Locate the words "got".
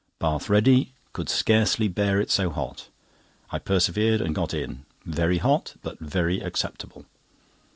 4.33-4.51